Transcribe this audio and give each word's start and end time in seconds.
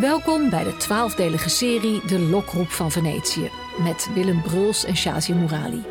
Welkom 0.00 0.50
bij 0.50 0.64
de 0.64 0.76
twaalfdelige 0.76 1.48
serie 1.48 2.06
De 2.06 2.18
Lokroep 2.18 2.70
van 2.70 2.90
Venetië 2.90 3.50
met 3.78 4.08
Willem 4.14 4.42
Bruls 4.42 4.84
en 4.84 4.96
Shazia 4.96 5.34
Murali. 5.34 5.84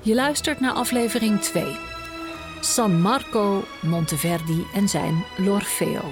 Je 0.00 0.14
luistert 0.14 0.60
naar 0.60 0.72
aflevering 0.72 1.40
2. 1.40 1.76
San 2.60 3.00
Marco, 3.00 3.64
Monteverdi 3.80 4.66
en 4.74 4.88
zijn 4.88 5.24
L'Orfeo. 5.36 6.02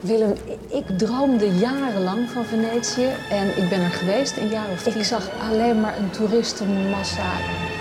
Willem, 0.00 0.34
ik 0.68 0.98
droomde 0.98 1.54
jarenlang 1.54 2.30
van 2.30 2.44
Venetië 2.44 3.08
en 3.30 3.62
ik 3.62 3.68
ben 3.68 3.80
er 3.80 3.90
geweest 3.90 4.36
een 4.36 4.48
jaar 4.48 4.70
of 4.70 4.86
Ik 4.86 5.04
zag 5.04 5.28
alleen 5.40 5.80
maar 5.80 5.98
een 5.98 6.10
toeristenmassa. 6.10 7.32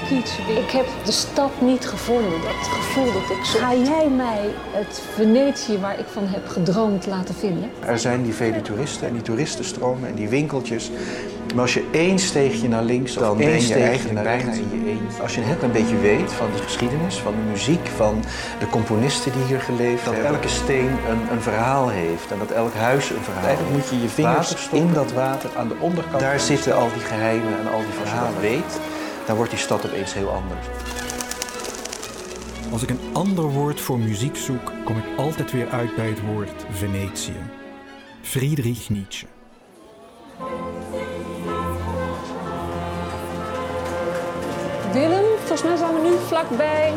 Ik 0.09 0.71
heb 0.71 0.85
de 1.05 1.11
stad 1.11 1.51
niet 1.61 1.87
gevonden, 1.87 2.41
dat 2.41 2.67
gevoel 2.67 3.05
dat 3.05 3.37
ik 3.37 3.45
zo... 3.45 3.59
Ga 3.59 3.75
jij 3.75 4.09
mij 4.09 4.49
het 4.71 5.01
Venetië 5.13 5.77
waar 5.77 5.99
ik 5.99 6.05
van 6.07 6.27
heb 6.27 6.47
gedroomd 6.47 7.05
laten 7.05 7.35
vinden? 7.35 7.69
Er 7.85 7.99
zijn 7.99 8.23
die 8.23 8.33
vele 8.33 8.61
toeristen 8.61 9.07
en 9.07 9.13
die 9.13 9.21
toeristenstromen 9.21 10.09
en 10.09 10.15
die 10.15 10.27
winkeltjes. 10.27 10.91
Maar 11.53 11.61
als 11.61 11.73
je 11.73 11.87
één 11.91 12.19
steegje 12.19 12.67
naar 12.67 12.83
links, 12.83 13.13
dan 13.13 13.37
ben 13.37 13.67
je 13.67 13.73
eigenlijk 13.73 14.23
bijna 14.23 14.51
in 14.51 14.69
je 14.71 14.89
eentje. 14.89 15.21
Als 15.21 15.35
je 15.35 15.41
net 15.41 15.63
een 15.63 15.71
beetje 15.71 15.97
weet 15.97 16.31
van 16.31 16.47
de 16.55 16.61
geschiedenis, 16.63 17.15
van 17.15 17.31
de 17.31 17.51
muziek, 17.51 17.87
van 17.95 18.23
de 18.59 18.67
componisten 18.67 19.31
die 19.31 19.43
hier 19.43 19.59
geleefd 19.59 20.05
dat 20.05 20.13
hebben. 20.13 20.31
Dat 20.31 20.41
elke 20.41 20.53
steen 20.53 20.89
een, 21.09 21.31
een, 21.31 21.41
verhaal 21.41 21.89
heeft 21.89 22.31
en 22.31 22.39
dat 22.39 22.51
elk 22.51 22.73
huis 22.73 23.09
een 23.09 23.23
verhaal 23.23 23.47
heeft. 23.47 23.69
moet 23.71 23.89
je 23.89 24.01
je 24.01 24.07
vingers 24.07 24.69
in 24.71 24.93
dat 24.93 25.11
water 25.11 25.49
aan 25.57 25.67
de 25.67 25.75
onderkant. 25.79 26.19
Daar 26.19 26.39
zitten 26.39 26.75
al 26.75 26.89
die 26.93 27.03
geheimen 27.03 27.59
en 27.59 27.71
al 27.71 27.79
die 27.79 27.93
verhalen. 28.03 28.41
weet, 28.41 28.79
dan 29.29 29.37
wordt 29.37 29.53
die 29.53 29.61
stad 29.63 29.85
opeens 29.85 30.13
heel 30.13 30.29
anders. 30.29 30.67
Als 32.71 32.83
ik 32.83 32.89
een 32.89 32.99
ander 33.13 33.43
woord 33.43 33.81
voor 33.81 33.99
muziek 33.99 34.35
zoek, 34.35 34.71
kom 34.83 34.97
ik 34.97 35.03
altijd 35.17 35.51
weer 35.51 35.69
uit 35.69 35.95
bij 35.95 36.07
het 36.07 36.21
woord 36.21 36.65
Venetië. 36.71 37.39
Friedrich 38.21 38.89
Nietzsche. 38.89 39.25
Willem, 44.93 45.25
volgens 45.37 45.63
mij 45.63 45.75
zijn 45.77 45.93
we 45.93 46.01
nu 46.09 46.17
vlakbij 46.27 46.93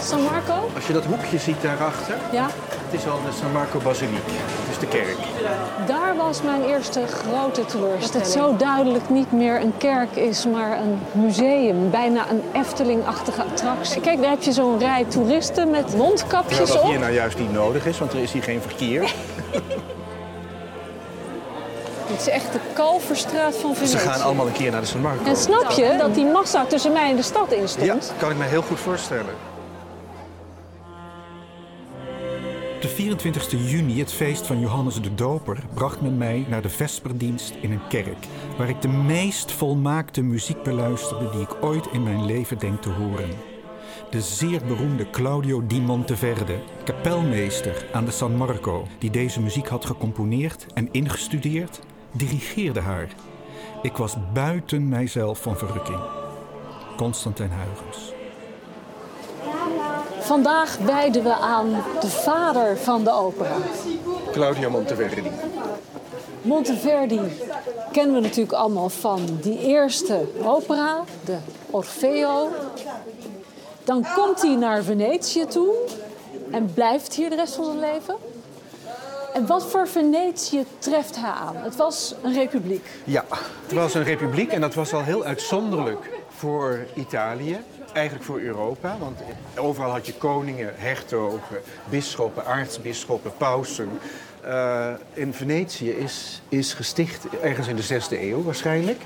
San 0.00 0.22
Marco. 0.22 0.70
Als 0.74 0.86
je 0.86 0.92
dat 0.92 1.04
hoekje 1.04 1.38
ziet 1.38 1.62
daarachter, 1.62 2.16
ja. 2.32 2.48
Is 2.94 3.06
al 3.06 3.20
de 3.22 3.32
San 3.40 3.52
Marco 3.52 3.78
Basiliek. 3.78 4.26
Het 4.26 4.70
is 4.70 4.78
de 4.78 4.86
kerk. 4.86 5.16
Daar 5.86 6.16
was 6.16 6.42
mijn 6.42 6.64
eerste 6.64 7.06
grote 7.06 7.64
teleurstelling. 7.64 8.00
Dat 8.00 8.14
het 8.14 8.26
zo 8.26 8.56
duidelijk 8.56 9.10
niet 9.10 9.32
meer 9.32 9.60
een 9.60 9.76
kerk 9.76 10.16
is, 10.16 10.46
maar 10.46 10.78
een 10.78 10.98
museum. 11.12 11.90
Bijna 11.90 12.30
een 12.30 12.42
Efteling-achtige 12.52 13.42
attractie. 13.42 14.00
Kijk, 14.00 14.20
daar 14.20 14.30
heb 14.30 14.42
je 14.42 14.52
zo'n 14.52 14.78
rij 14.78 15.04
toeristen 15.04 15.70
met 15.70 15.96
mondkapjes 15.96 16.70
op. 16.70 16.76
Wat 16.76 16.82
hier 16.82 16.98
nou 16.98 17.12
juist 17.12 17.38
niet 17.38 17.52
nodig 17.52 17.86
is, 17.86 17.98
want 17.98 18.12
er 18.12 18.18
is 18.18 18.32
hier 18.32 18.42
geen 18.42 18.60
verkeer. 18.60 19.02
Het 22.06 22.20
is 22.20 22.28
echt 22.28 22.52
de 22.52 22.58
Kalverstraat 22.72 23.56
van 23.56 23.74
Venetië. 23.74 23.98
Ze 23.98 23.98
gaan 23.98 24.20
allemaal 24.20 24.46
een 24.46 24.52
keer 24.52 24.70
naar 24.70 24.80
de 24.80 24.86
San 24.86 25.00
Marco. 25.00 25.24
En 25.24 25.36
snap 25.36 25.70
je 25.70 25.94
dat 25.98 26.14
die 26.14 26.24
massa 26.24 26.64
tussen 26.64 26.92
mij 26.92 27.10
en 27.10 27.16
de 27.16 27.22
stad 27.22 27.52
in 27.52 27.68
stond? 27.68 27.86
Ja, 27.86 28.14
kan 28.18 28.30
ik 28.30 28.36
me 28.36 28.44
heel 28.44 28.62
goed 28.62 28.78
voorstellen. 28.78 29.34
De 32.84 32.90
24 32.90 33.70
juni, 33.70 33.98
het 33.98 34.12
feest 34.12 34.46
van 34.46 34.60
Johannes 34.60 35.00
de 35.00 35.14
Doper, 35.14 35.64
bracht 35.74 36.00
men 36.00 36.16
mij 36.16 36.46
naar 36.48 36.62
de 36.62 36.68
vesperdienst 36.68 37.54
in 37.60 37.72
een 37.72 37.88
kerk, 37.88 38.26
waar 38.58 38.68
ik 38.68 38.82
de 38.82 38.88
meest 38.88 39.52
volmaakte 39.52 40.22
muziek 40.22 40.62
beluisterde 40.62 41.30
die 41.30 41.40
ik 41.40 41.62
ooit 41.64 41.86
in 41.92 42.02
mijn 42.02 42.24
leven 42.24 42.58
denk 42.58 42.82
te 42.82 42.88
horen. 42.88 43.30
De 44.10 44.20
zeer 44.20 44.64
beroemde 44.66 45.10
Claudio 45.10 45.66
di 45.66 45.80
Monteverde, 45.80 46.58
kapelmeester 46.84 47.86
aan 47.92 48.04
de 48.04 48.10
San 48.10 48.36
Marco, 48.36 48.86
die 48.98 49.10
deze 49.10 49.40
muziek 49.40 49.68
had 49.68 49.84
gecomponeerd 49.84 50.66
en 50.74 50.88
ingestudeerd, 50.92 51.80
dirigeerde 52.12 52.80
haar. 52.80 53.08
Ik 53.82 53.96
was 53.96 54.16
buiten 54.32 54.88
mijzelf 54.88 55.42
van 55.42 55.56
verrukking. 55.56 56.00
Constantijn 56.96 57.50
Huygens. 57.50 58.23
Vandaag 60.24 60.78
wijden 60.78 61.22
we 61.22 61.32
aan 61.32 61.84
de 62.00 62.08
vader 62.08 62.78
van 62.78 63.04
de 63.04 63.10
opera. 63.10 63.56
Claudio 64.32 64.70
Monteverdi. 64.70 65.22
Monteverdi 66.42 67.20
kennen 67.92 68.14
we 68.14 68.20
natuurlijk 68.20 68.52
allemaal 68.52 68.88
van 68.88 69.38
die 69.40 69.58
eerste 69.58 70.26
opera, 70.42 71.04
de 71.24 71.36
Orfeo. 71.70 72.48
Dan 73.84 74.06
komt 74.14 74.42
hij 74.42 74.54
naar 74.54 74.82
Venetië 74.82 75.46
toe 75.46 75.74
en 76.50 76.72
blijft 76.74 77.14
hier 77.14 77.30
de 77.30 77.36
rest 77.36 77.54
van 77.54 77.64
zijn 77.64 77.80
leven. 77.80 78.14
En 79.34 79.46
wat 79.46 79.64
voor 79.64 79.88
Venetië 79.88 80.64
treft 80.78 81.16
hij 81.16 81.30
aan? 81.30 81.56
Het 81.56 81.76
was 81.76 82.14
een 82.22 82.34
republiek. 82.34 82.86
Ja, 83.04 83.24
het 83.62 83.72
was 83.72 83.94
een 83.94 84.04
republiek 84.04 84.52
en 84.52 84.60
dat 84.60 84.74
was 84.74 84.92
al 84.92 85.02
heel 85.02 85.24
uitzonderlijk 85.24 86.10
voor 86.28 86.86
Italië. 86.94 87.58
Eigenlijk 87.94 88.24
voor 88.24 88.40
Europa, 88.40 88.96
want 88.98 89.20
overal 89.56 89.90
had 89.90 90.06
je 90.06 90.14
koningen, 90.14 90.72
hertogen, 90.76 91.60
bisschoppen, 91.90 92.46
aartsbisschoppen, 92.46 93.36
pausen. 93.36 93.88
Uh, 94.46 94.86
in 95.12 95.34
Venetië 95.34 95.90
is, 95.90 96.42
is 96.48 96.72
gesticht 96.72 97.26
ergens 97.42 97.68
in 97.68 97.76
de 97.76 97.84
6e 97.84 98.20
eeuw 98.20 98.42
waarschijnlijk. 98.42 99.00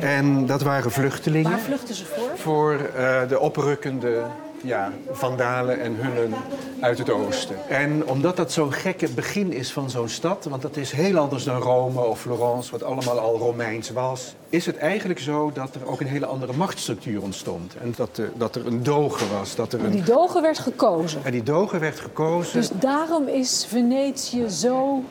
En 0.00 0.46
dat 0.46 0.62
waren 0.62 0.90
vluchtelingen. 0.90 1.50
Waar 1.50 1.60
vluchten 1.60 1.94
ze 1.94 2.04
voor? 2.04 2.30
Voor 2.36 2.72
uh, 2.96 3.28
de 3.28 3.38
oprukkende 3.40 4.24
ja, 4.62 4.92
vandalen 5.10 5.80
en 5.80 5.96
hunnen 5.96 6.34
uit 6.80 6.98
het 6.98 7.10
oosten. 7.10 7.56
En 7.68 8.06
omdat 8.06 8.36
dat 8.36 8.52
zo'n 8.52 8.72
gekke 8.72 9.08
begin 9.08 9.52
is 9.52 9.72
van 9.72 9.90
zo'n 9.90 10.08
stad, 10.08 10.44
want 10.44 10.62
dat 10.62 10.76
is 10.76 10.92
heel 10.92 11.18
anders 11.18 11.44
dan 11.44 11.60
Rome 11.60 12.00
of 12.00 12.20
Florence, 12.20 12.70
wat 12.70 12.82
allemaal 12.82 13.18
al 13.18 13.38
Romeins 13.38 13.90
was, 13.90 14.34
is 14.48 14.66
het 14.66 14.76
eigenlijk 14.76 15.20
zo 15.20 15.50
dat 15.54 15.74
er 15.74 15.86
ook 15.86 16.00
een 16.00 16.06
hele 16.06 16.26
andere 16.26 16.52
machtsstructuur 16.52 17.22
ontstond. 17.22 17.74
En 17.82 17.94
dat, 17.96 18.16
er, 18.18 18.32
dat 18.34 18.54
er 18.54 18.66
een 18.66 18.82
doge 18.82 19.24
was. 19.38 19.54
Dat 19.54 19.72
er 19.72 19.78
een... 19.78 19.84
En 19.84 19.90
die 19.90 20.02
doge 20.02 20.40
werd 20.40 20.58
gekozen. 20.58 21.20
En 21.24 21.32
die 21.32 21.42
doge 21.42 21.78
werd 21.78 22.00
gekozen. 22.00 22.60
Dus 22.60 22.70
daarom 22.74 23.28
is 23.28 23.66
Venetië 23.68 24.48
zo 24.48 25.02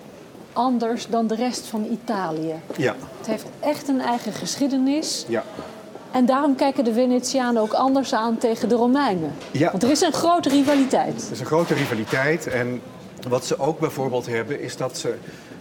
anders 0.53 1.07
dan 1.07 1.28
de 1.28 1.35
rest 1.35 1.67
van 1.67 1.88
Italië. 1.91 2.56
Ja. 2.78 2.95
Het 3.17 3.28
heeft 3.28 3.45
echt 3.59 3.88
een 3.88 4.01
eigen 4.01 4.34
geschiedenis. 4.34 5.25
Ja. 5.28 5.44
En 6.11 6.25
daarom 6.25 6.55
kijken 6.55 6.83
de 6.83 6.94
Venetianen 6.94 7.61
ook 7.61 7.73
anders 7.73 8.13
aan 8.13 8.38
tegen 8.38 8.69
de 8.69 8.75
Romeinen. 8.75 9.31
Ja. 9.51 9.72
Want 9.72 9.83
er 9.83 9.91
is 9.91 10.01
een 10.01 10.13
grote 10.13 10.49
rivaliteit. 10.49 11.25
Er 11.25 11.31
is 11.31 11.39
een 11.39 11.45
grote 11.45 11.73
rivaliteit. 11.73 12.47
En 12.47 12.81
wat 13.27 13.45
ze 13.45 13.59
ook 13.59 13.79
bijvoorbeeld 13.79 14.25
hebben, 14.25 14.61
is 14.61 14.77
dat 14.77 14.97
ze 14.97 15.16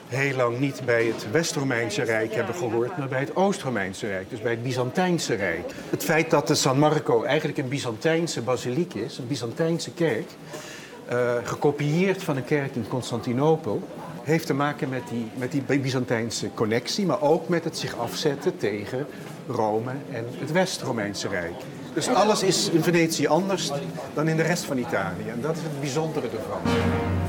heel 0.08 0.36
lang 0.36 0.58
niet 0.58 0.82
bij 0.84 1.04
het 1.04 1.30
West-Romeinse 1.30 2.02
Rijk 2.02 2.34
hebben 2.34 2.54
gehoord, 2.54 2.96
maar 2.96 3.08
bij 3.08 3.20
het 3.20 3.36
Oost-Romeinse 3.36 4.06
Rijk, 4.06 4.30
dus 4.30 4.40
bij 4.40 4.50
het 4.50 4.62
Byzantijnse 4.62 5.34
Rijk. 5.34 5.72
Het 5.90 6.04
feit 6.04 6.30
dat 6.30 6.46
de 6.46 6.54
San 6.54 6.78
Marco 6.78 7.22
eigenlijk 7.22 7.58
een 7.58 7.68
Byzantijnse 7.68 8.42
basiliek 8.42 8.94
is, 8.94 9.18
een 9.18 9.26
Byzantijnse 9.26 9.90
kerk, 9.90 10.30
uh, 11.12 11.32
gekopieerd 11.44 12.22
van 12.22 12.36
een 12.36 12.44
kerk 12.44 12.74
in 12.74 12.88
Constantinopel, 12.88 13.82
heeft 14.22 14.46
te 14.46 14.54
maken 14.54 14.88
met 14.88 15.02
die, 15.08 15.30
met 15.34 15.52
die 15.52 15.62
Byzantijnse 15.62 16.50
connectie, 16.54 17.06
maar 17.06 17.22
ook 17.22 17.48
met 17.48 17.64
het 17.64 17.78
zich 17.78 17.96
afzetten 17.98 18.56
tegen 18.56 19.06
Rome 19.48 19.90
en 20.12 20.24
het 20.38 20.52
West-Romeinse 20.52 21.28
Rijk. 21.28 21.54
Dus 21.94 22.08
alles 22.08 22.42
is 22.42 22.68
in 22.68 22.82
Venetië 22.82 23.26
anders 23.26 23.70
dan 24.14 24.28
in 24.28 24.36
de 24.36 24.42
rest 24.42 24.64
van 24.64 24.78
Italië. 24.78 25.28
En 25.28 25.40
dat 25.40 25.56
is 25.56 25.62
het 25.62 25.80
bijzondere 25.80 26.26
ervan. 26.26 27.19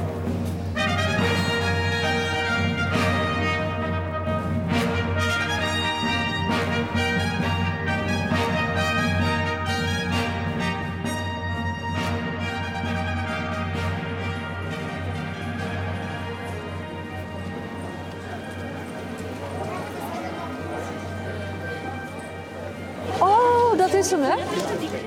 Is 24.01 24.11
hem, 24.11 24.21
hè? 24.21 24.35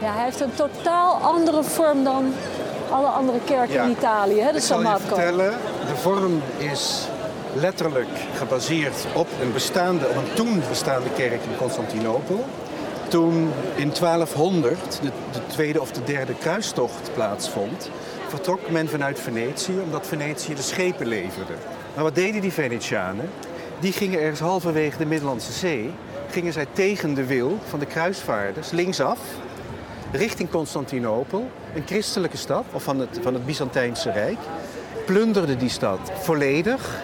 Ja, 0.00 0.12
hij 0.14 0.24
heeft 0.24 0.40
een 0.40 0.54
totaal 0.54 1.14
andere 1.14 1.62
vorm 1.62 2.04
dan 2.04 2.34
alle 2.90 3.06
andere 3.06 3.38
kerken 3.44 3.82
in 3.84 3.90
Italië, 3.90 4.40
hè, 4.40 4.52
de 4.52 4.60
San 4.60 4.82
Marco. 4.82 5.02
Ik 5.02 5.08
zal 5.08 5.18
je 5.18 5.24
vertellen, 5.24 5.58
de 5.88 5.96
vorm 5.96 6.42
is 6.56 7.08
letterlijk 7.54 8.08
gebaseerd 8.36 9.06
op 9.14 9.28
een, 9.40 9.52
bestaande, 9.52 10.08
op 10.08 10.16
een 10.16 10.34
toen 10.34 10.62
bestaande 10.68 11.10
kerk 11.16 11.32
in 11.32 11.56
Constantinopel. 11.58 12.44
Toen 13.08 13.52
in 13.74 13.92
1200 14.00 14.98
de, 15.02 15.10
de 15.32 15.46
tweede 15.46 15.80
of 15.80 15.90
de 15.90 16.04
derde 16.04 16.34
kruistocht 16.34 17.10
plaatsvond, 17.14 17.90
vertrok 18.28 18.70
men 18.70 18.88
vanuit 18.88 19.20
Venetië, 19.20 19.80
omdat 19.84 20.06
Venetië 20.06 20.54
de 20.54 20.62
schepen 20.62 21.06
leverde. 21.06 21.52
Maar 21.94 22.04
wat 22.04 22.14
deden 22.14 22.40
die 22.40 22.52
Venetianen? 22.52 23.30
Die 23.80 23.92
gingen 23.92 24.20
ergens 24.20 24.40
halverwege 24.40 24.98
de 24.98 25.06
Middellandse 25.06 25.52
Zee 25.52 25.90
gingen 26.34 26.52
zij 26.52 26.66
tegen 26.72 27.14
de 27.14 27.26
wil 27.26 27.58
van 27.64 27.78
de 27.78 27.86
kruisvaarders 27.86 28.70
linksaf 28.70 29.18
richting 30.12 30.50
Constantinopel, 30.50 31.50
een 31.74 31.82
christelijke 31.86 32.36
stad 32.36 32.64
of 32.72 32.82
van 32.82 33.00
het, 33.00 33.18
van 33.22 33.34
het 33.34 33.46
Byzantijnse 33.46 34.10
Rijk. 34.10 34.38
plunderden 35.06 35.58
die 35.58 35.68
stad 35.68 35.98
volledig, 36.14 37.02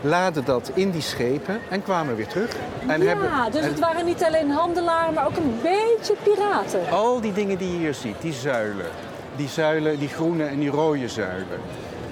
laden 0.00 0.44
dat 0.44 0.70
in 0.74 0.90
die 0.90 1.00
schepen 1.00 1.60
en 1.70 1.82
kwamen 1.82 2.16
weer 2.16 2.26
terug. 2.26 2.56
En 2.86 3.00
ja, 3.02 3.06
hebben, 3.06 3.52
dus 3.52 3.60
en 3.60 3.68
het 3.68 3.78
waren 3.78 4.04
niet 4.04 4.24
alleen 4.24 4.50
handelaren, 4.50 5.14
maar 5.14 5.26
ook 5.26 5.36
een 5.36 5.54
beetje 5.62 6.14
piraten. 6.22 6.90
al 6.90 7.20
die 7.20 7.32
dingen 7.32 7.58
die 7.58 7.72
je 7.72 7.78
hier 7.78 7.94
ziet, 7.94 8.16
die 8.20 8.32
zuilen, 8.32 8.86
die 9.36 9.48
zuilen, 9.48 9.98
die 9.98 10.08
groene 10.08 10.44
en 10.44 10.58
die 10.58 10.70
rode 10.70 11.08
zuilen, 11.08 11.60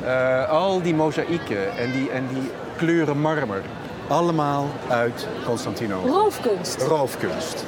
eh, 0.05 0.49
al 0.49 0.82
die 0.82 0.94
mozaïeken 0.94 1.76
en 1.76 1.93
die, 1.93 2.11
en 2.11 2.28
die 2.32 2.50
kleuren 2.76 3.20
marmer, 3.20 3.62
allemaal 4.11 4.67
uit 4.89 5.29
Constantinopel. 5.45 6.11
Roofkunst. 6.11 6.83
Roofkunst. 6.83 7.65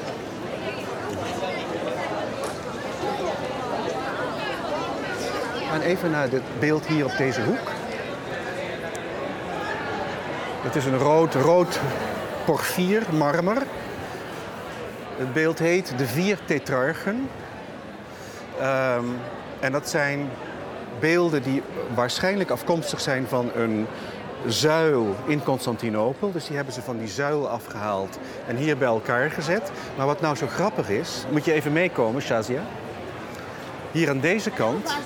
En 5.72 5.80
even 5.80 6.10
naar 6.10 6.28
dit 6.28 6.42
beeld 6.58 6.86
hier 6.86 7.04
op 7.04 7.16
deze 7.16 7.42
hoek. 7.42 7.70
Het 10.62 10.76
is 10.76 10.84
een 10.84 10.98
rood, 10.98 11.34
rood 11.34 11.80
porfier, 12.44 13.02
marmer. 13.12 13.62
Het 15.16 15.32
beeld 15.32 15.58
heet 15.58 15.94
De 15.96 16.06
Vier 16.06 16.38
Tetrarchen. 16.44 17.28
Ehm, 18.60 19.04
en 19.60 19.72
dat 19.72 19.88
zijn 19.88 20.30
beelden 21.00 21.42
die 21.42 21.62
waarschijnlijk 21.94 22.50
afkomstig 22.50 23.00
zijn 23.00 23.26
van 23.28 23.50
een 23.54 23.86
zuil 24.46 25.16
in 25.26 25.42
Constantinopel. 25.42 26.32
Dus 26.32 26.46
die 26.46 26.56
hebben 26.56 26.74
ze 26.74 26.82
van 26.82 26.98
die 26.98 27.08
zuil 27.08 27.48
afgehaald 27.48 28.18
en 28.46 28.56
hier 28.56 28.76
bij 28.76 28.88
elkaar 28.88 29.30
gezet. 29.30 29.70
Maar 29.96 30.06
wat 30.06 30.20
nou 30.20 30.36
zo 30.36 30.46
grappig 30.46 30.88
is, 30.88 31.24
moet 31.30 31.44
je 31.44 31.52
even 31.52 31.72
meekomen, 31.72 32.22
Shazia. 32.22 32.62
Hier 33.92 34.08
aan 34.08 34.20
deze 34.20 34.50
kant 34.50 34.96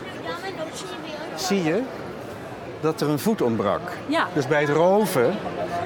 zie 1.35 1.63
je 1.63 1.83
dat 2.81 3.01
er 3.01 3.09
een 3.09 3.19
voet 3.19 3.43
ontbrak. 3.43 3.81
Ja. 4.07 4.27
Dus 4.35 4.47
bij 4.47 4.61
het 4.61 4.71
roven 4.71 5.35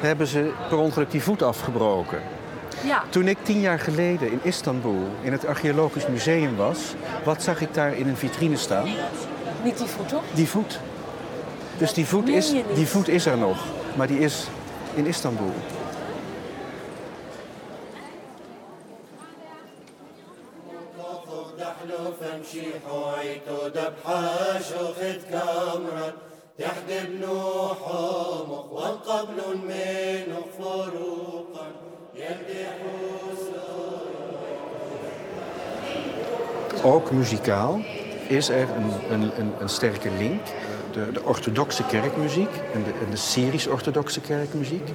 hebben 0.00 0.26
ze 0.26 0.52
per 0.68 0.78
ongeluk 0.78 1.10
die 1.10 1.22
voet 1.22 1.42
afgebroken. 1.42 2.22
Ja. 2.84 3.02
Toen 3.08 3.28
ik 3.28 3.38
tien 3.42 3.60
jaar 3.60 3.78
geleden 3.78 4.30
in 4.30 4.40
Istanbul 4.42 5.08
in 5.22 5.32
het 5.32 5.46
Archeologisch 5.46 6.06
Museum 6.06 6.56
was, 6.56 6.94
wat 7.24 7.42
zag 7.42 7.60
ik 7.60 7.74
daar 7.74 7.96
in 7.96 8.08
een 8.08 8.16
vitrine 8.16 8.56
staan? 8.56 8.88
Niet 9.64 9.78
die 9.78 9.86
voet, 9.86 10.08
toch? 10.08 10.22
Die 10.32 10.48
voet. 10.48 10.80
Dus 11.80 11.92
die 11.92 12.06
voet, 12.06 12.28
is, 12.28 12.52
die 12.74 12.86
voet 12.86 13.08
is 13.08 13.26
er 13.26 13.38
nog, 13.38 13.58
maar 13.96 14.06
die 14.06 14.18
is 14.18 14.46
in 14.94 15.06
Istanbul. 15.06 15.52
Ook 36.82 37.10
muzikaal 37.10 37.80
is 38.28 38.48
er 38.48 38.68
een, 38.70 38.92
een, 39.10 39.30
een, 39.38 39.52
een 39.60 39.68
sterke 39.68 40.10
link 40.18 40.40
de, 40.92 41.12
de 41.12 41.24
orthodoxe 41.24 41.86
kerkmuziek 41.86 42.50
en 42.74 42.82
de, 42.84 43.10
de 43.10 43.16
Syrisch-orthodoxe 43.16 44.20
kerkmuziek 44.20 44.88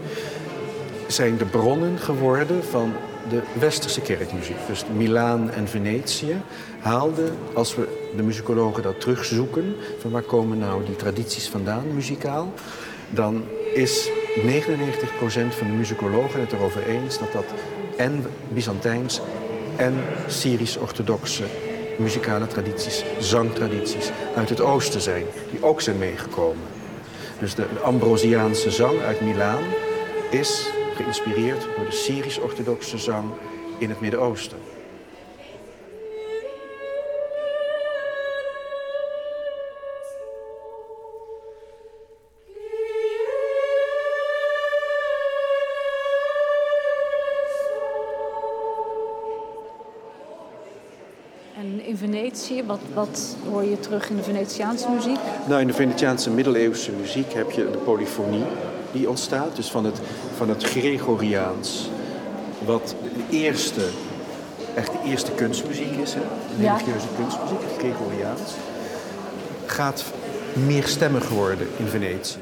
zijn 1.07 1.37
de 1.37 1.45
bronnen 1.45 1.97
geworden 1.97 2.63
van 2.63 2.93
de 3.29 3.41
westerse 3.59 4.01
kerkmuziek. 4.01 4.57
Dus 4.67 4.83
Milaan 4.95 5.51
en 5.51 5.67
Venetië 5.67 6.41
haalden, 6.79 7.37
als 7.53 7.75
we 7.75 7.87
de 8.15 8.23
muzikologen 8.23 8.83
dat 8.83 8.99
terugzoeken, 9.01 9.75
van 9.99 10.11
waar 10.11 10.21
komen 10.21 10.57
nou 10.57 10.85
die 10.85 10.95
tradities 10.95 11.49
vandaan 11.49 11.93
muzikaal, 11.93 12.53
dan 13.09 13.43
is 13.73 14.09
99% 14.35 14.41
van 15.49 15.67
de 15.67 15.73
muzikologen 15.73 16.39
het 16.39 16.51
erover 16.51 16.87
eens 16.87 17.19
dat 17.19 17.31
dat 17.31 17.45
en 17.97 18.25
Byzantijns 18.47 19.21
en 19.75 19.93
Syrisch-orthodoxe 20.27 21.43
muzikale 21.99 22.47
tradities, 22.47 23.03
zangtradities 23.19 24.11
uit 24.35 24.49
het 24.49 24.61
oosten 24.61 25.01
zijn, 25.01 25.25
die 25.51 25.63
ook 25.63 25.81
zijn 25.81 25.97
meegekomen. 25.97 26.67
Dus 27.39 27.55
de 27.55 27.65
Ambrosiaanse 27.83 28.71
zang 28.71 28.99
uit 28.99 29.21
Milaan 29.21 29.63
is 30.29 30.69
geïnspireerd 30.95 31.61
door 31.75 31.85
de 31.85 31.91
Syrisch-orthodoxe 31.91 32.97
zang 32.97 33.25
in 33.77 33.89
het 33.89 33.99
Midden-Oosten. 33.99 34.57
En 51.59 51.85
in 51.85 51.97
Venetië, 51.97 52.63
wat, 52.65 52.79
wat 52.93 53.35
hoor 53.49 53.63
je 53.63 53.79
terug 53.79 54.09
in 54.09 54.15
de 54.15 54.23
Venetiaanse 54.23 54.89
muziek? 54.89 55.19
Nou, 55.47 55.61
in 55.61 55.67
de 55.67 55.73
Venetiaanse 55.73 56.29
middeleeuwse 56.29 56.91
muziek 56.91 57.33
heb 57.33 57.51
je 57.51 57.71
de 57.71 57.77
polyfonie 57.77 58.43
die 58.91 59.09
ontstaat, 59.09 59.55
dus 59.55 59.69
van 59.71 59.85
het, 59.85 59.99
van 60.37 60.49
het 60.49 60.63
Gregoriaans, 60.63 61.89
wat 62.65 62.95
de 63.29 63.37
eerste, 63.37 63.81
echt 64.75 64.91
de 64.91 64.97
eerste 65.09 65.31
kunstmuziek 65.31 65.91
is, 66.01 66.13
hè? 66.13 66.19
de 66.57 66.63
Ja. 66.63 66.71
religieuze 66.73 67.07
kunstmuziek, 67.17 67.59
het 67.61 67.77
Gregoriaans, 67.77 68.53
gaat 69.65 70.03
meerstemmig 70.53 71.29
worden 71.29 71.67
in 71.77 71.87
Venetië. 71.87 72.37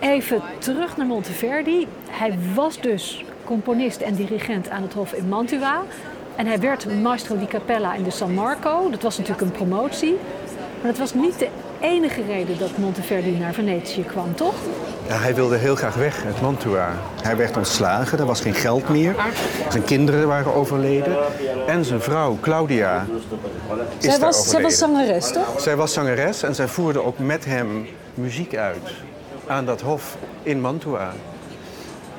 Even 0.00 0.42
terug 0.58 0.96
naar 0.96 1.06
Monteverdi. 1.06 1.86
Hij 2.10 2.38
was 2.54 2.80
dus 2.80 3.24
componist 3.44 4.00
en 4.00 4.14
dirigent 4.14 4.70
aan 4.70 4.82
het 4.82 4.92
Hof 4.92 5.12
in 5.12 5.28
Mantua. 5.28 5.82
En 6.36 6.46
hij 6.46 6.60
werd 6.60 7.00
maestro 7.02 7.38
di 7.38 7.46
cappella 7.46 7.94
in 7.94 8.02
de 8.02 8.10
San 8.10 8.34
Marco. 8.34 8.90
Dat 8.90 9.02
was 9.02 9.18
natuurlijk 9.18 9.46
een 9.46 9.52
promotie. 9.52 10.16
Maar 10.80 10.90
dat 10.90 10.98
was 10.98 11.14
niet 11.14 11.38
de 11.38 11.48
enige 11.80 12.22
reden 12.22 12.58
dat 12.58 12.78
Monteverdi 12.78 13.30
naar 13.30 13.52
Venetië 13.52 14.04
kwam, 14.04 14.34
toch? 14.34 14.54
Ja, 15.08 15.16
hij 15.16 15.34
wilde 15.34 15.56
heel 15.56 15.76
graag 15.76 15.94
weg 15.94 16.24
uit 16.24 16.40
Mantua. 16.40 16.88
Hij 17.22 17.36
werd 17.36 17.56
ontslagen, 17.56 18.18
er 18.18 18.26
was 18.26 18.40
geen 18.40 18.54
geld 18.54 18.88
meer. 18.88 19.14
Zijn 19.68 19.84
kinderen 19.84 20.28
waren 20.28 20.54
overleden. 20.54 21.16
En 21.66 21.84
zijn 21.84 22.00
vrouw, 22.00 22.38
Claudia, 22.40 23.06
is 23.98 24.04
Zij 24.04 24.10
daar 24.10 24.20
was, 24.20 24.48
zij 24.48 24.62
was 24.62 24.78
zangeres, 24.78 25.32
toch? 25.32 25.60
Zij 25.60 25.76
was 25.76 25.92
zangeres 25.92 26.42
en 26.42 26.54
zij 26.54 26.68
voerde 26.68 27.04
ook 27.04 27.18
met 27.18 27.44
hem 27.44 27.86
muziek 28.14 28.56
uit 28.56 28.92
aan 29.48 29.64
dat 29.64 29.80
hof 29.80 30.16
in 30.42 30.60
Mantua. 30.60 31.12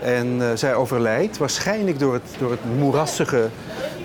En 0.01 0.41
eh, 0.41 0.48
zij 0.55 0.75
overlijdt 0.75 1.38
waarschijnlijk 1.38 2.00
door 2.00 2.13
het, 2.13 2.36
door 2.39 2.51
het 2.51 2.77
moerassige, 2.77 3.50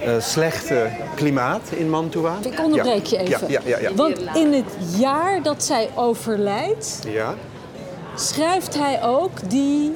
eh, 0.00 0.20
slechte 0.20 0.90
klimaat 1.14 1.70
in 1.70 1.90
Mantua. 1.90 2.36
Ik 2.42 2.60
onderbreek 2.60 3.04
je 3.04 3.18
even. 3.18 3.50
Ja, 3.50 3.60
ja, 3.64 3.78
ja. 3.78 3.88
ja. 3.88 3.94
Want 3.94 4.18
in 4.34 4.52
het 4.52 4.98
jaar 4.98 5.42
dat 5.42 5.62
zij 5.62 5.88
overlijdt, 5.94 6.98
ja. 7.06 7.34
schrijft 8.14 8.78
hij 8.78 9.02
ook 9.02 9.50
die 9.50 9.92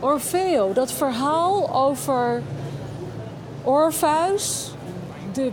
Orfeo. 0.00 0.72
Dat 0.72 0.92
verhaal 0.92 1.74
over 1.74 2.42
Orpheus, 3.62 4.74
de 5.32 5.50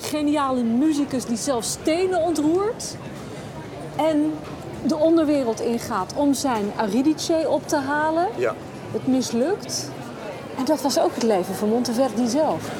geniale 0.00 0.62
muzikus 0.62 1.24
die 1.24 1.36
zelfs 1.36 1.70
stenen 1.70 2.20
ontroert. 2.22 2.96
En 3.96 4.32
de 4.82 4.96
onderwereld 4.96 5.60
ingaat 5.60 6.12
om 6.14 6.34
zijn 6.34 6.72
Aridice 6.76 7.44
op 7.48 7.68
te 7.68 7.76
halen. 7.76 8.28
ja. 8.36 8.54
Het 8.92 9.06
mislukt. 9.06 9.90
En 10.58 10.64
dat 10.64 10.82
was 10.82 11.00
ook 11.00 11.14
het 11.14 11.22
leven 11.22 11.54
van 11.54 11.68
Monteverdi 11.68 12.28
zelf. 12.28 12.70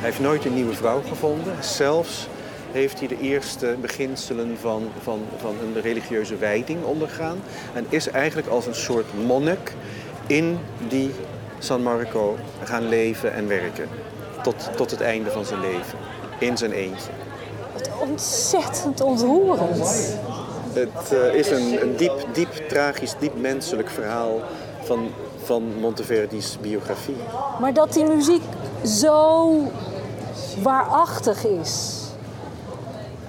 Hij 0.00 0.08
heeft 0.08 0.20
nooit 0.20 0.44
een 0.44 0.54
nieuwe 0.54 0.74
vrouw 0.74 1.02
gevonden. 1.08 1.64
Zelfs 1.64 2.28
heeft 2.72 2.98
hij 2.98 3.08
de 3.08 3.18
eerste 3.18 3.76
beginselen 3.80 4.56
van, 4.58 4.88
van, 5.02 5.20
van 5.36 5.54
een 5.62 5.82
religieuze 5.82 6.36
wijding 6.36 6.84
ondergaan. 6.84 7.42
En 7.74 7.86
is 7.88 8.08
eigenlijk 8.08 8.48
als 8.48 8.66
een 8.66 8.74
soort 8.74 9.24
monnik 9.24 9.74
in 10.26 10.58
die 10.88 11.10
San 11.58 11.82
Marco 11.82 12.36
gaan 12.64 12.88
leven 12.88 13.32
en 13.34 13.48
werken. 13.48 13.88
Tot, 14.42 14.70
tot 14.76 14.90
het 14.90 15.00
einde 15.00 15.30
van 15.30 15.44
zijn 15.44 15.60
leven. 15.60 15.98
In 16.38 16.56
zijn 16.56 16.72
eentje. 16.72 17.10
Wat 17.72 17.90
ontzettend 18.00 19.00
ontroerend. 19.00 20.18
Het 20.72 21.12
uh, 21.12 21.34
is 21.34 21.50
een, 21.50 21.82
een, 21.82 21.96
diep, 21.96 22.26
diep 22.32 22.52
tragisch, 22.68 23.14
diep 23.18 23.40
menselijk 23.40 23.88
verhaal 23.88 24.40
van, 24.82 25.08
van 25.42 25.62
Monteverdi's 25.80 26.58
biografie. 26.60 27.16
Maar 27.60 27.72
dat 27.72 27.92
die 27.92 28.04
muziek 28.04 28.42
zo 28.84 29.56
waarachtig 30.62 31.44
is. 31.44 31.98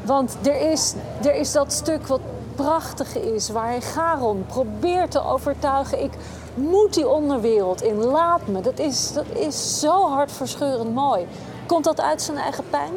Want 0.06 0.36
er 0.44 0.72
is, 0.72 0.94
er 1.24 1.36
is 1.36 1.52
dat 1.52 1.74
stuk 1.74 2.08
wat 2.08 2.22
prachtig 2.56 3.16
is, 3.18 3.50
waar 3.50 3.68
hij 3.68 3.82
Garon 3.82 4.46
probeert 4.48 5.12
te 5.12 5.24
overtuigen. 5.24 6.04
Ik 6.04 6.12
moet 6.54 6.94
die 6.94 7.08
onderwereld 7.08 7.82
in, 7.82 7.96
laat 7.96 8.48
me. 8.48 8.62
Dat 8.62 8.80
is, 8.80 9.14
dat 9.14 9.26
is 9.34 9.80
zo 9.80 10.10
hartverscheurend 10.10 10.94
mooi. 10.94 11.28
Komt 11.66 11.84
dat 11.84 12.02
uit 12.02 12.22
zijn 12.22 12.38
eigen 12.38 12.64
pijn? 12.70 12.92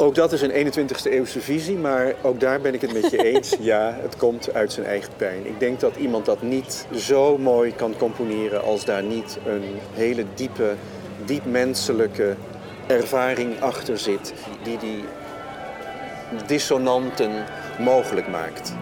Ook 0.00 0.14
dat 0.14 0.32
is 0.32 0.42
een 0.42 0.72
21ste 0.72 1.10
eeuwse 1.10 1.40
visie, 1.40 1.76
maar 1.76 2.14
ook 2.22 2.40
daar 2.40 2.60
ben 2.60 2.74
ik 2.74 2.80
het 2.80 2.92
met 2.92 3.10
je 3.10 3.24
eens. 3.34 3.56
Ja, 3.60 3.96
het 4.02 4.16
komt 4.16 4.54
uit 4.54 4.72
zijn 4.72 4.86
eigen 4.86 5.12
pijn. 5.16 5.46
Ik 5.46 5.60
denk 5.60 5.80
dat 5.80 5.96
iemand 5.96 6.26
dat 6.26 6.42
niet 6.42 6.86
zo 6.96 7.38
mooi 7.38 7.74
kan 7.74 7.94
componeren 7.98 8.62
als 8.62 8.84
daar 8.84 9.02
niet 9.02 9.38
een 9.46 9.64
hele 9.92 10.24
diepe, 10.34 10.74
diep 11.24 11.44
menselijke 11.44 12.36
ervaring 12.86 13.60
achter 13.60 13.98
zit, 13.98 14.34
die 14.62 14.78
die 14.78 15.04
dissonanten 16.46 17.44
mogelijk 17.78 18.28
maakt. 18.28 18.72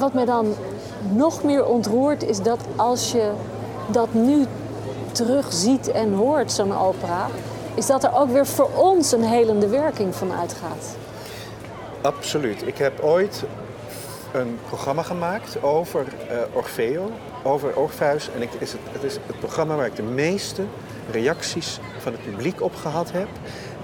Wat 0.00 0.12
mij 0.12 0.24
dan 0.24 0.54
nog 1.12 1.42
meer 1.42 1.64
ontroert 1.64 2.22
is 2.22 2.42
dat 2.42 2.60
als 2.76 3.12
je 3.12 3.32
dat 3.86 4.14
nu 4.14 4.46
terugziet 5.12 5.90
en 5.90 6.12
hoort, 6.12 6.52
zo'n 6.52 6.78
opera, 6.78 7.26
is 7.74 7.86
dat 7.86 8.04
er 8.04 8.14
ook 8.14 8.30
weer 8.30 8.46
voor 8.46 8.70
ons 8.76 9.12
een 9.12 9.24
helende 9.24 9.68
werking 9.68 10.14
van 10.14 10.32
uitgaat. 10.32 10.96
Absoluut. 12.00 12.66
Ik 12.66 12.78
heb 12.78 13.00
ooit 13.00 13.44
een 14.32 14.58
programma 14.66 15.02
gemaakt 15.02 15.62
over 15.62 16.04
uh, 16.30 16.38
Orfeo, 16.52 17.10
over 17.42 17.76
Orpheus. 17.76 18.30
En 18.34 18.42
ik, 18.42 18.50
is 18.58 18.72
het, 18.72 18.80
het 18.92 19.02
is 19.02 19.14
het 19.26 19.38
programma 19.38 19.76
waar 19.76 19.86
ik 19.86 19.96
de 19.96 20.02
meeste 20.02 20.62
reacties 21.10 21.80
van 21.98 22.12
het 22.12 22.22
publiek 22.24 22.62
op 22.62 22.74
gehad 22.74 23.12
heb. 23.12 23.28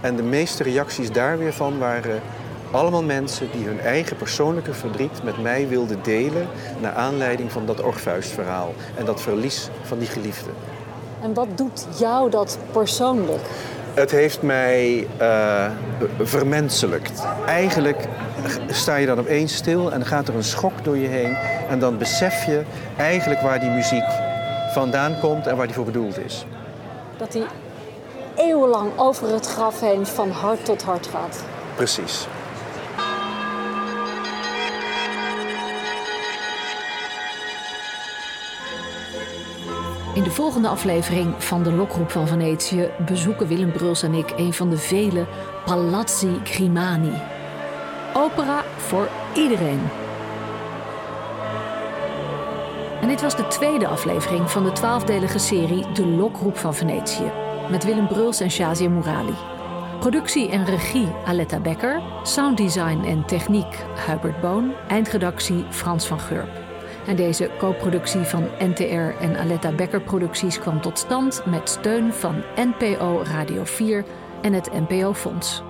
En 0.01 0.17
de 0.17 0.23
meeste 0.23 0.63
reacties 0.63 1.13
daar 1.13 1.39
weer 1.39 1.53
van 1.53 1.79
waren 1.79 2.23
allemaal 2.71 3.03
mensen 3.03 3.49
die 3.53 3.67
hun 3.67 3.81
eigen 3.81 4.17
persoonlijke 4.17 4.75
verdriet 4.75 5.23
met 5.23 5.43
mij 5.43 5.69
wilden 5.69 5.99
delen... 6.03 6.49
naar 6.81 6.93
aanleiding 6.93 7.53
van 7.53 7.67
dat 7.67 7.83
Orpheus-verhaal 7.83 8.75
en 8.95 9.05
dat 9.05 9.21
verlies 9.21 9.69
van 9.83 9.99
die 9.99 10.09
geliefde. 10.09 10.51
En 11.23 11.35
wat 11.35 11.49
doet 11.55 11.87
jou 11.99 12.31
dat 12.31 12.59
persoonlijk? 12.73 13.43
Het 13.95 14.11
heeft 14.11 14.43
mij 14.43 15.07
uh, 15.21 15.71
vermenselijkt. 16.23 17.27
Eigenlijk 17.47 18.05
sta 18.69 18.97
je 18.97 19.07
dan 19.07 19.19
opeens 19.19 19.55
stil 19.55 19.93
en 19.93 20.07
gaat 20.07 20.29
er 20.29 20.35
een 20.35 20.45
schok 20.45 20.85
door 20.85 20.97
je 20.97 21.09
heen. 21.09 21.37
En 21.69 21.79
dan 21.79 21.99
besef 21.99 22.45
je 22.45 22.63
eigenlijk 22.97 23.41
waar 23.41 23.61
die 23.61 23.71
muziek 23.71 24.05
vandaan 24.73 25.19
komt 25.21 25.47
en 25.47 25.57
waar 25.57 25.67
die 25.67 25.75
voor 25.75 25.85
bedoeld 25.85 26.19
is. 26.19 26.47
Dat 27.17 27.33
die 27.33 27.45
eeuwenlang 28.37 28.91
over 28.97 29.29
het 29.29 29.47
graf 29.47 29.81
heen 29.81 30.07
van 30.07 30.31
hart 30.31 30.65
tot 30.65 30.83
hart 30.83 31.07
gaat. 31.07 31.43
Precies. 31.75 32.27
In 40.17 40.23
de 40.23 40.31
volgende 40.31 40.69
aflevering 40.69 41.35
van 41.39 41.63
de 41.63 41.73
Lokroep 41.73 42.11
van 42.11 42.27
Venetië 42.27 42.91
bezoeken 43.07 43.47
Willem 43.47 43.73
Bruls 43.73 44.03
en 44.03 44.15
ik 44.15 44.33
een 44.37 44.53
van 44.53 44.71
de 44.71 44.77
vele 44.77 45.27
Palazzi 45.65 46.41
Grimani. 46.45 47.13
Opera 48.15 48.65
voor 48.77 49.09
iedereen. 49.35 49.81
En 53.01 53.09
dit 53.09 53.21
was 53.21 53.37
de 53.37 53.47
tweede 53.47 53.87
aflevering 53.87 54.51
van 54.51 54.65
de 54.65 54.73
twaalfdelige 54.73 55.39
serie 55.39 55.93
De 55.93 56.07
Lokroep 56.07 56.57
van 56.57 56.75
Venetië. 56.75 57.33
Met 57.71 57.85
Willem 57.85 58.07
Bruls 58.07 58.41
en 58.41 58.51
Shazia 58.51 58.89
Murali. 58.89 59.35
Productie 60.01 60.51
en 60.51 60.65
regie 60.65 61.09
Aletta 61.27 61.61
Becker. 61.61 62.03
Sounddesign 62.23 63.05
en 63.05 63.27
techniek 63.27 63.85
Hubert 64.07 64.41
Boon. 64.41 64.73
Eindredactie 64.89 65.65
Frans 65.71 66.07
van 66.07 66.21
Gurp. 66.21 66.66
En 67.07 67.17
deze 67.17 67.51
co-productie 67.59 68.21
van 68.21 68.49
NTR 68.59 69.23
en 69.23 69.37
Aletta 69.37 69.73
Becker 69.73 70.01
Producties 70.01 70.59
kwam 70.59 70.81
tot 70.81 70.99
stand 70.99 71.43
met 71.47 71.69
steun 71.69 72.13
van 72.13 72.43
NPO 72.57 73.23
Radio 73.25 73.65
4 73.65 74.05
en 74.43 74.53
het 74.53 74.71
NPO 74.73 75.13
Fonds. 75.13 75.66